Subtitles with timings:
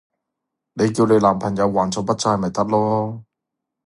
[0.73, 3.23] 你叫你男朋友還咗筆債咪得囉